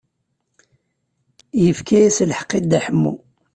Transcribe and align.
Yefka-as 1.63 2.17
lḥeqq 2.29 2.51
i 2.57 2.59
Dda 2.63 2.79
Ḥemmu. 2.85 3.13